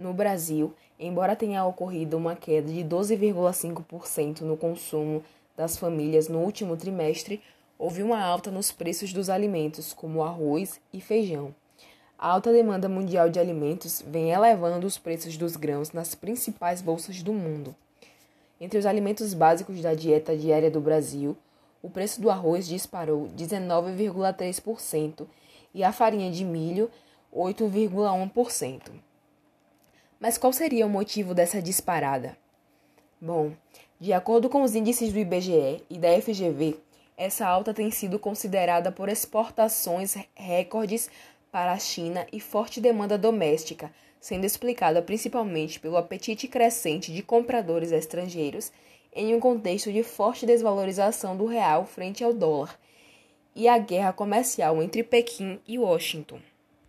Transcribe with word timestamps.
No 0.00 0.14
Brasil, 0.14 0.72
embora 0.98 1.36
tenha 1.36 1.62
ocorrido 1.62 2.16
uma 2.16 2.34
queda 2.34 2.72
de 2.72 2.82
12,5% 2.82 4.40
no 4.40 4.56
consumo 4.56 5.22
das 5.54 5.76
famílias 5.76 6.26
no 6.26 6.38
último 6.38 6.74
trimestre, 6.74 7.42
houve 7.78 8.02
uma 8.02 8.18
alta 8.18 8.50
nos 8.50 8.72
preços 8.72 9.12
dos 9.12 9.28
alimentos, 9.28 9.92
como 9.92 10.22
arroz 10.22 10.80
e 10.90 11.02
feijão. 11.02 11.54
A 12.18 12.30
alta 12.30 12.50
demanda 12.50 12.88
mundial 12.88 13.28
de 13.28 13.38
alimentos 13.38 14.02
vem 14.06 14.30
elevando 14.30 14.86
os 14.86 14.96
preços 14.96 15.36
dos 15.36 15.54
grãos 15.54 15.92
nas 15.92 16.14
principais 16.14 16.80
bolsas 16.80 17.22
do 17.22 17.34
mundo. 17.34 17.76
Entre 18.58 18.78
os 18.78 18.86
alimentos 18.86 19.34
básicos 19.34 19.82
da 19.82 19.92
dieta 19.92 20.34
diária 20.34 20.70
do 20.70 20.80
Brasil, 20.80 21.36
o 21.82 21.90
preço 21.90 22.22
do 22.22 22.30
arroz 22.30 22.66
disparou 22.66 23.28
19,3% 23.36 25.26
e 25.74 25.84
a 25.84 25.92
farinha 25.92 26.30
de 26.30 26.42
milho 26.42 26.90
8,1%. 27.30 29.09
Mas 30.20 30.36
qual 30.36 30.52
seria 30.52 30.84
o 30.84 30.90
motivo 30.90 31.32
dessa 31.32 31.62
disparada? 31.62 32.36
Bom, 33.18 33.52
de 33.98 34.12
acordo 34.12 34.50
com 34.50 34.62
os 34.62 34.74
índices 34.74 35.12
do 35.14 35.18
IBGE 35.18 35.82
e 35.88 35.98
da 35.98 36.20
FGV, 36.20 36.76
essa 37.16 37.46
alta 37.46 37.72
tem 37.72 37.90
sido 37.90 38.18
considerada 38.18 38.92
por 38.92 39.08
exportações 39.08 40.16
recordes 40.34 41.10
para 41.50 41.72
a 41.72 41.78
China 41.78 42.26
e 42.30 42.38
forte 42.38 42.82
demanda 42.82 43.16
doméstica, 43.16 43.90
sendo 44.20 44.44
explicada 44.44 45.00
principalmente 45.00 45.80
pelo 45.80 45.96
apetite 45.96 46.46
crescente 46.46 47.12
de 47.12 47.22
compradores 47.22 47.90
estrangeiros 47.90 48.70
em 49.14 49.34
um 49.34 49.40
contexto 49.40 49.90
de 49.90 50.02
forte 50.02 50.44
desvalorização 50.44 51.34
do 51.34 51.46
real 51.46 51.86
frente 51.86 52.22
ao 52.22 52.34
dólar 52.34 52.78
e 53.56 53.66
a 53.66 53.78
guerra 53.78 54.12
comercial 54.12 54.82
entre 54.82 55.02
Pequim 55.02 55.58
e 55.66 55.78
Washington. 55.78 56.40